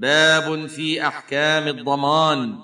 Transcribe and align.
باب 0.00 0.66
في 0.66 1.06
أحكام 1.06 1.68
الضمان. 1.68 2.58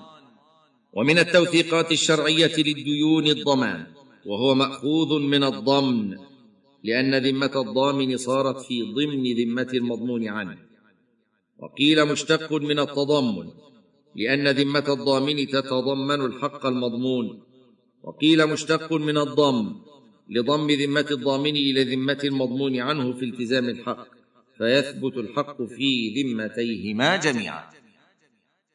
ومن 0.93 1.17
التوثيقات 1.19 1.91
الشرعية 1.91 2.55
للديون 2.57 3.27
الضمان 3.27 3.87
وهو 4.25 4.55
مأخوذ 4.55 5.19
من 5.19 5.43
الضمن 5.43 6.17
لأن 6.83 7.15
ذمة 7.15 7.51
الضامن 7.55 8.17
صارت 8.17 8.59
في 8.59 8.81
ضمن 8.81 9.23
ذمة 9.33 9.69
المضمون 9.73 10.27
عنه. 10.27 10.57
وقيل 11.59 12.05
مشتق 12.05 12.53
من 12.53 12.79
التضمن 12.79 13.47
لأن 14.15 14.47
ذمة 14.47 14.87
الضامن 14.89 15.47
تتضمن 15.47 16.21
الحق 16.21 16.65
المضمون. 16.65 17.43
وقيل 18.03 18.47
مشتق 18.47 18.93
من 18.93 19.17
الضم 19.17 19.75
لضم 20.29 20.71
ذمة 20.71 21.07
الضامن 21.11 21.55
إلى 21.55 21.83
ذمة 21.95 22.19
المضمون 22.23 22.79
عنه 22.79 23.13
في 23.13 23.25
التزام 23.25 23.69
الحق. 23.69 24.16
فيثبت 24.57 25.17
الحق 25.17 25.61
في 25.61 26.13
ذمتيهما 26.17 27.15
جميعا. 27.15 27.69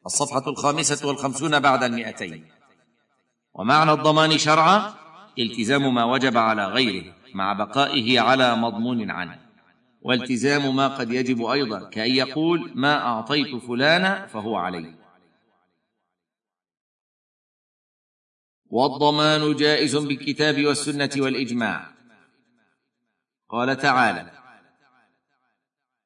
الصفحة 0.05 0.49
الخامسة 0.49 1.07
والخمسون 1.07 1.59
بعد 1.59 1.83
المئتين. 1.83 2.45
ومعنى 3.53 3.91
الضمان 3.91 4.37
شرعا؟ 4.37 4.93
التزام 5.39 5.95
ما 5.95 6.03
وجب 6.03 6.37
على 6.37 6.65
غيره 6.65 7.15
مع 7.33 7.53
بقائه 7.53 8.19
على 8.19 8.55
مضمون 8.55 9.11
عنه. 9.11 9.39
والتزام 10.01 10.75
ما 10.75 10.87
قد 10.87 11.11
يجب 11.11 11.45
أيضا 11.45 11.89
كأن 11.89 12.11
يقول 12.11 12.71
ما 12.75 12.97
أعطيت 12.97 13.55
فلانا 13.55 14.27
فهو 14.27 14.55
علي. 14.55 14.95
والضمان 18.69 19.55
جائز 19.55 19.95
بالكتاب 19.95 20.65
والسنة 20.65 21.09
والإجماع. 21.17 21.93
قال 23.49 23.77
تعالى 23.77 24.42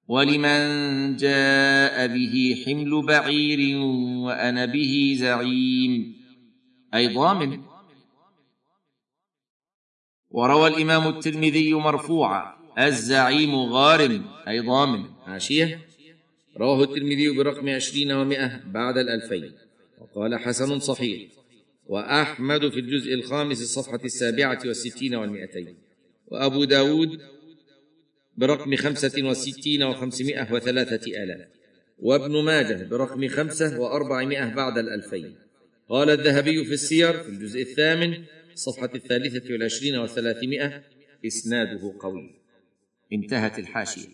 ولمن 0.07 1.15
جاء 1.15 2.07
به 2.07 2.63
حمل 2.65 3.05
بعير 3.05 3.77
وأنا 4.25 4.65
به 4.65 5.15
زعيم. 5.19 6.15
أي 6.93 7.13
ضامن. 7.13 7.61
وروى 10.29 10.67
الإمام 10.67 11.07
الترمذي 11.07 11.73
مرفوعا. 11.73 12.53
الزعيم 12.79 13.55
غارم. 13.55 14.25
أي 14.47 14.59
ضامن. 14.59 15.03
حاشيه 15.25 15.87
رواه 16.57 16.83
الترمذي 16.83 17.29
برقم 17.29 17.69
عشرين 17.69 18.11
ومائة 18.11 18.61
بعد 18.65 18.97
الألفين. 18.97 19.51
وقال 20.01 20.39
حسن 20.39 20.79
صحيح. 20.79 21.37
وأحمد 21.87 22.69
في 22.69 22.79
الجزء 22.79 23.13
الخامس 23.13 23.61
الصفحة 23.61 23.99
السابعة 24.05 24.59
والستين 24.65 25.15
والمئتين 25.15 25.75
وأبو 26.27 26.63
داود 26.63 27.21
برقم 28.37 28.75
خمسة 28.75 29.23
وستين 29.23 29.83
وخمسمائة 29.83 30.53
وثلاثة 30.53 31.23
آلاف. 31.23 31.47
وابن 31.99 32.43
ماجه 32.43 32.87
برقم 32.89 33.27
خمسة 33.27 33.79
وأربعمائة 33.79 34.53
بعد 34.53 34.77
الألفين. 34.77 35.35
قال 35.89 36.09
الذهبي 36.09 36.65
في 36.65 36.73
السير 36.73 37.13
في 37.23 37.29
الجزء 37.29 37.61
الثامن 37.61 38.23
الصفحة 38.53 38.89
الثالثة 38.95 39.53
والعشرين 39.53 39.97
وثلاثمائة 39.97 40.83
إسناده 41.25 41.93
قوي. 41.99 42.35
انتهت 43.13 43.59
الحاشية. 43.59 44.07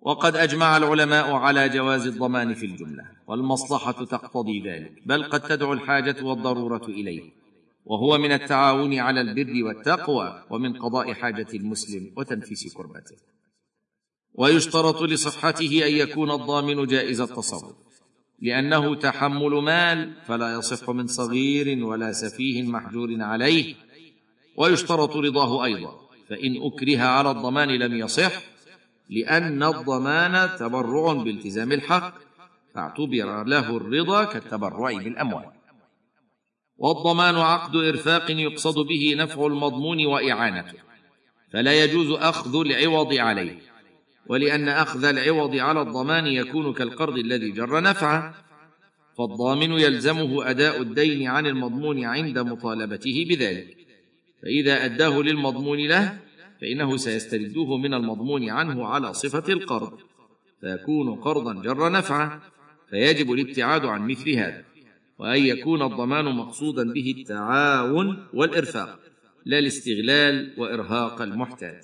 وقد 0.00 0.36
أجمع 0.36 0.76
العلماء 0.76 1.32
على 1.32 1.68
جواز 1.68 2.06
الضمان 2.06 2.54
في 2.54 2.66
الجملة 2.66 3.04
والمصلحة 3.26 4.04
تقتضي 4.04 4.62
ذلك 4.62 4.92
بل 5.06 5.24
قد 5.24 5.40
تدعو 5.40 5.72
الحاجة 5.72 6.24
والضرورة 6.24 6.86
إليه. 6.86 7.22
وهو 7.88 8.18
من 8.18 8.32
التعاون 8.32 8.98
على 8.98 9.20
البر 9.20 9.64
والتقوى 9.64 10.42
ومن 10.50 10.78
قضاء 10.78 11.12
حاجة 11.12 11.46
المسلم 11.54 12.12
وتنفيس 12.16 12.74
كربته 12.74 13.16
ويشترط 14.34 15.02
لصحته 15.02 15.86
أن 15.86 15.92
يكون 15.92 16.30
الضامن 16.30 16.86
جائز 16.86 17.20
التصرف 17.20 17.76
لأنه 18.42 18.94
تحمل 18.94 19.50
مال 19.50 20.12
فلا 20.26 20.52
يصح 20.52 20.90
من 20.90 21.06
صغير 21.06 21.84
ولا 21.84 22.12
سفيه 22.12 22.62
محجور 22.62 23.08
عليه 23.20 23.74
ويشترط 24.56 25.16
رضاه 25.16 25.64
أيضا 25.64 26.08
فإن 26.28 26.62
أكره 26.62 26.98
على 26.98 27.30
الضمان 27.30 27.68
لم 27.68 27.96
يصح 27.96 28.32
لأن 29.10 29.62
الضمان 29.62 30.56
تبرع 30.58 31.12
بالتزام 31.12 31.72
الحق 31.72 32.14
فاعتبر 32.74 33.44
له 33.44 33.76
الرضا 33.76 34.24
كالتبرع 34.24 34.92
بالأموال. 34.92 35.57
والضمان 36.78 37.36
عقد 37.36 37.76
إرفاق 37.76 38.30
يقصد 38.30 38.78
به 38.78 39.14
نفع 39.16 39.46
المضمون 39.46 40.06
وإعانته 40.06 40.78
فلا 41.52 41.84
يجوز 41.84 42.10
أخذ 42.10 42.60
العوض 42.60 43.14
عليه 43.14 43.58
ولأن 44.26 44.68
أخذ 44.68 45.04
العوض 45.04 45.56
على 45.56 45.82
الضمان 45.82 46.26
يكون 46.26 46.72
كالقرض 46.72 47.18
الذي 47.18 47.50
جر 47.50 47.80
نفعه 47.80 48.34
فالضامن 49.18 49.72
يلزمه 49.72 50.50
أداء 50.50 50.82
الدين 50.82 51.28
عن 51.28 51.46
المضمون 51.46 52.04
عند 52.04 52.38
مطالبته 52.38 53.26
بذلك 53.28 53.76
فإذا 54.42 54.84
أداه 54.84 55.22
للمضمون 55.22 55.78
له 55.78 56.18
فإنه 56.60 56.96
سيسترده 56.96 57.76
من 57.76 57.94
المضمون 57.94 58.50
عنه 58.50 58.86
على 58.86 59.14
صفة 59.14 59.52
القرض 59.52 59.98
فيكون 60.60 61.14
قرضا 61.14 61.62
جر 61.62 61.92
نفعه 61.92 62.40
فيجب 62.90 63.32
الابتعاد 63.32 63.84
عن 63.84 64.06
مثل 64.06 64.30
هذا. 64.30 64.64
وأن 65.18 65.46
يكون 65.46 65.82
الضمان 65.82 66.24
مقصودا 66.24 66.92
به 66.92 67.14
التعاون 67.18 68.26
والإرفاق 68.34 68.98
لا 69.44 69.58
الاستغلال 69.58 70.54
وإرهاق 70.58 71.22
المحتاج. 71.22 71.80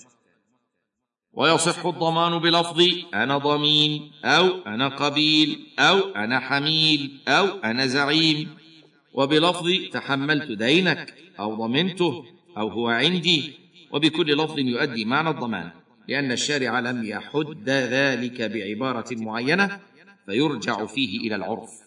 ويصح 1.33 1.87
الضمان 1.87 2.39
بلفظ 2.39 2.83
أنا 3.15 3.39
ضمين 3.39 4.11
أو 4.25 4.47
أنا 4.67 4.89
قبيل 4.89 5.67
أو 5.79 5.99
أنا 5.99 6.41
حميل 6.41 7.21
أو 7.29 7.47
أنا 7.47 7.87
زعيم. 7.87 8.49
وبلفظ 9.15 9.71
تحملت 9.93 10.53
دينك 10.53 11.15
أو 11.41 11.55
ضمنته 11.55 12.25
أو 12.59 12.69
هو 12.69 12.89
عندي. 12.89 13.53
وبكل 13.93 14.37
لفظ 14.37 14.59
يؤدي 14.59 15.05
معنى 15.05 15.31
الضمان 15.31 15.71
لأن 16.09 16.33
الشارع 16.33 16.81
لم 16.81 17.05
يحد 17.05 17.69
ذلك 17.69 18.43
بعبارة 18.43 19.07
معينة 19.13 19.81
فيرجع 20.27 20.87
فيه 20.87 21.21
إلى 21.21 21.35
العرف. 21.35 21.84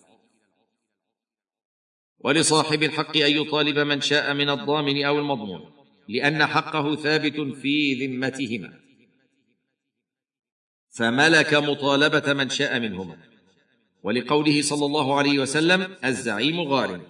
ولصاحب 2.20 2.84
الحق 2.84 3.18
أن 3.18 3.32
يطالب 3.32 3.80
من 3.80 4.02
شاء 4.02 4.34
من 4.34 4.50
الضامن 4.50 5.06
أو 5.06 5.20
المضمون 5.20 5.72
لأن 6.10 6.46
حقه 6.46 6.96
ثابت 6.96 7.56
في 7.58 8.06
ذمتهما. 8.06 8.80
فملك 10.90 11.54
مطالبة 11.54 12.34
من 12.34 12.50
شاء 12.50 12.80
منهما. 12.80 13.18
ولقوله 14.04 14.62
صلى 14.62 14.86
الله 14.86 15.18
عليه 15.18 15.40
وسلم 15.40 15.96
الزعيم 16.06 16.62
غارم 16.62 17.02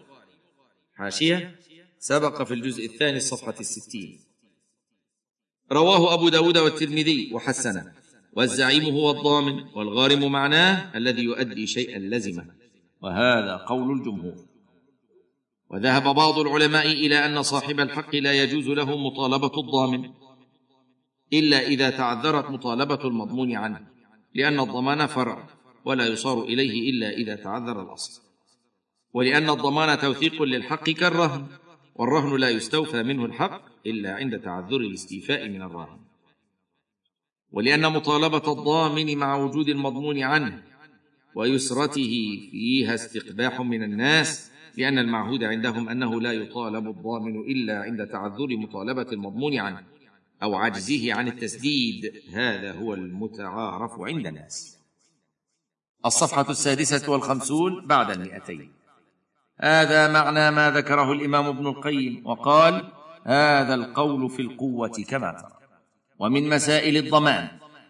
حاشية؟ 0.96 1.60
سبق 2.00 2.44
في 2.44 2.54
الجزء 2.54 2.86
الثاني 2.86 3.18
الصفحة 3.18 3.56
الستين. 3.60 4.20
رواه 5.72 6.14
أبو 6.14 6.30
داود 6.30 6.58
والترمذي 6.58 7.34
وحسنه. 7.34 7.94
والزعيم 8.34 8.84
هو 8.84 9.12
الضامن 9.12 9.64
والغارم 9.76 10.32
معناه 10.32 10.98
الذي 10.98 11.24
يؤدي 11.24 11.68
شيئا 11.68 12.00
لزمه. 12.00 12.46
وهذا 13.02 13.56
قول 13.56 13.92
الجمهور. 13.92 14.47
وذهب 15.70 16.16
بعض 16.16 16.40
العلماء 16.40 16.88
إلى 16.88 17.26
أن 17.26 17.44
صاحب 17.44 17.80
الحق 17.80 18.16
لا 18.16 18.44
يجوز 18.44 18.68
له 18.68 18.98
مطالبة 18.98 19.52
الضامن 19.58 20.12
إلا 21.34 21.68
إذا 21.68 21.90
تعذرت 21.90 22.50
مطالبة 22.50 23.00
المضمون 23.06 23.56
عنه 23.56 23.88
لأن 24.36 24.60
الضمان 24.60 25.06
فرع 25.06 25.50
ولا 25.86 26.08
يصار 26.08 26.44
إليه 26.44 26.90
إلا 26.90 27.10
إذا 27.10 27.36
تعذر 27.36 27.82
الأصل. 27.82 28.22
ولأن 29.14 29.50
الضمان 29.50 30.00
توثيق 30.00 30.44
للحق 30.44 30.90
كالرهن 30.90 31.48
والرهن 31.96 32.40
لا 32.40 32.50
يستوفى 32.50 33.04
منه 33.04 33.26
الحق 33.26 33.62
إلا 33.86 34.16
عند 34.16 34.40
تعذر 34.40 34.78
الاستيفاء 34.78 35.50
من 35.50 35.62
الراهن 35.62 36.00
ولأن 37.52 37.92
مطالبة 37.92 38.52
الضامن 38.52 39.18
مع 39.18 39.36
وجود 39.36 39.70
المضمون 39.70 40.24
عنه 40.24 40.64
ويسرته 41.36 42.40
فيها 42.52 42.96
استقباح 42.96 43.62
من 43.62 43.84
الناس 43.84 44.52
لأن 44.78 45.00
المعهود 45.00 45.44
عندهم 45.44 45.90
أنه 45.90 46.22
لا 46.22 46.32
يطالب 46.32 46.88
الضامن 46.88 47.40
إلا 47.40 47.82
عند 47.82 48.08
تعذر 48.08 48.58
مطالبة 48.58 49.08
المضمون 49.12 49.58
عنه 49.60 49.84
أو 50.44 50.56
عجزه 50.56 51.14
عن 51.14 51.28
التسديد. 51.28 52.14
هذا 52.34 52.72
هو 52.72 52.94
المتعارف 52.94 53.92
عند 54.00 54.28
الناس. 54.28 54.78
الصفحة 56.06 56.50
السادسة 56.50 57.12
والخمسون 57.12 57.88
بعد 57.88 58.12
المئتين. 58.12 58.72
هذا 59.60 60.14
معنى 60.14 60.52
ما 60.52 60.72
ذكره 60.72 61.12
الإمام 61.12 61.46
ابن 61.46 61.68
القيم 61.68 62.28
وقال 62.28 62.92
هذا 63.24 63.74
القول 63.74 64.30
في 64.30 64.42
القوة 64.42 65.04
كما 65.08 65.32
ترى. 65.32 65.58
ومن 66.20 66.50
مسائل 66.50 66.98
الضمان 66.98 67.48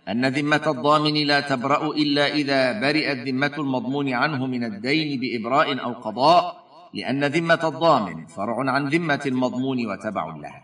أن 0.08 0.26
ذمة 0.26 0.64
الضامن 0.68 1.14
لا 1.14 1.40
تبرأ 1.40 1.94
إلا 1.94 2.34
إذا 2.34 2.80
برئت 2.82 3.28
ذمة 3.28 3.54
المضمون 3.58 4.14
عنه 4.14 4.46
من 4.46 4.64
الدين 4.64 5.20
بإبراء 5.20 5.84
أو 5.84 5.94
قضاء 5.94 6.67
لأن 6.94 7.24
ذمة 7.24 7.60
الضامن 7.64 8.26
فرع 8.26 8.72
عن 8.72 8.88
ذمة 8.88 9.22
المضمون 9.26 9.88
وتبع 9.88 10.36
لها. 10.36 10.64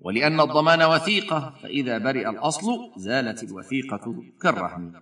ولأن 0.00 0.40
الضمان 0.40 0.82
وثيقة 0.82 1.54
فإذا 1.62 1.98
برئ 1.98 2.28
الأصل 2.28 2.66
زالت 2.96 3.42
الوثيقة 3.42 4.22
كالرهن. 4.42 4.92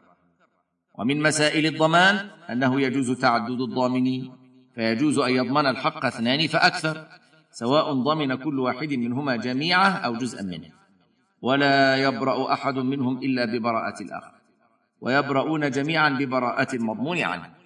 ومن 0.99 1.23
مسائل 1.23 1.67
الضمان 1.67 2.31
أنه 2.51 2.81
يجوز 2.81 3.11
تعدد 3.11 3.61
الضامنين 3.61 4.33
فيجوز 4.75 5.19
أن 5.19 5.31
يضمن 5.31 5.67
الحق 5.67 6.05
اثنان 6.05 6.47
فأكثر 6.47 7.07
سواء 7.51 7.93
ضمن 7.93 8.35
كل 8.35 8.61
واحد 8.61 8.93
منهما 8.93 9.37
جميعه 9.37 9.89
أو 9.89 10.17
جزءا 10.17 10.43
منه. 10.43 10.69
ولا 11.43 11.97
يبرأ 11.97 12.53
أحد 12.53 12.75
منهم 12.75 13.19
إلا 13.19 13.45
ببراءة 13.45 14.03
الآخر 14.03 14.33
ويبرؤون 15.01 15.71
جميعا 15.71 16.09
ببراءة 16.09 16.77
المضمون 16.77 17.19
عنه. 17.19 17.60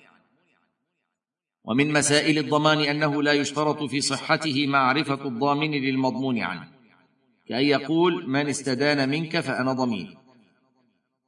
ومن 1.65 1.93
مسائل 1.93 2.39
الضمان 2.39 2.79
أنه 2.79 3.23
لا 3.23 3.33
يشترط 3.33 3.83
في 3.83 4.01
صحته 4.01 4.67
معرفة 4.67 5.29
الضامن 5.29 5.71
للمضمون 5.71 6.39
عنه 6.39 6.69
كأن 7.47 7.65
يقول 7.65 8.29
من 8.29 8.49
استدان 8.49 9.09
منك 9.09 9.41
فأنا 9.41 9.73
ضمين. 9.73 10.15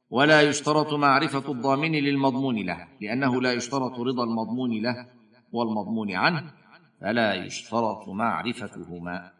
ولا 0.09 0.41
يشترط 0.41 0.93
معرفة 0.93 1.51
الضامن 1.51 1.91
للمضمون 1.91 2.55
له 2.55 2.87
لأنه 3.01 3.41
لا 3.41 3.53
يشترط 3.53 3.99
رضا 3.99 4.23
المضمون 4.23 4.81
له 4.81 5.07
والمضمون 5.51 6.11
عنه 6.11 6.53
فلا 7.01 7.33
يشترط 7.33 8.09
معرفتهما. 8.09 9.31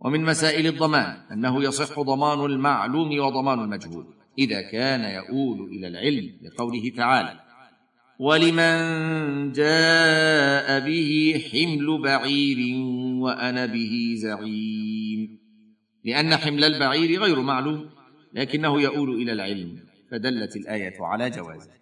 ومن 0.00 0.24
مسائل 0.24 0.66
الضمان 0.66 1.20
أنه 1.32 1.62
يصح 1.62 2.00
ضمان 2.00 2.44
المعلوم 2.44 3.20
وضمان 3.20 3.60
المجهول 3.60 4.06
إذا 4.38 4.70
كان 4.70 5.00
يؤول 5.00 5.68
إلى 5.68 5.88
العلم 5.88 6.38
لقوله 6.42 6.92
تعالى 6.96 7.49
ولمن 8.20 9.52
جاء 9.52 10.80
به 10.86 11.42
حمل 11.52 12.02
بعير 12.02 12.76
وأنا 13.22 13.66
به 13.66 14.14
زعيم. 14.16 15.38
لأن 16.04 16.36
حمل 16.36 16.64
البعير 16.64 17.20
غير 17.20 17.40
معلوم 17.40 17.90
لكنه 18.32 18.80
يؤول 18.80 19.22
إلى 19.22 19.32
العلم 19.32 19.78
فدلت 20.10 20.56
الآية 20.56 20.94
على 21.00 21.30
جوازه 21.30 21.72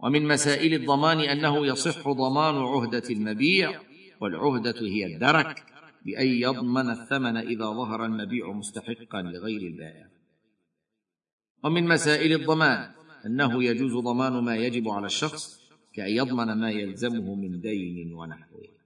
ومن 0.00 0.28
مسائل 0.28 0.74
الضمان 0.74 1.20
أنه 1.20 1.66
يصح 1.66 2.08
ضمان 2.08 2.54
عهدة 2.54 3.10
المبيع 3.10 3.80
والعهدة 4.20 4.80
هي 4.80 5.06
الدرك 5.06 5.64
بأن 6.06 6.26
يضمن 6.26 6.90
الثمن 6.90 7.36
إذا 7.36 7.64
ظهر 7.64 8.04
المبيع 8.04 8.52
مستحقا 8.52 9.22
لغير 9.22 9.60
البائع. 9.60 10.06
ومن 11.64 11.84
مسائل 11.88 12.32
الضمان 12.32 13.03
أنه 13.26 13.64
يجوز 13.64 13.92
ضمان 13.92 14.32
ما 14.32 14.56
يجب 14.56 14.88
على 14.88 15.06
الشخص 15.06 15.60
كأن 15.92 16.10
يضمن 16.10 16.52
ما 16.52 16.70
يلزمه 16.70 17.34
من 17.34 17.60
دين 17.60 18.12
ونحوه. 18.12 18.83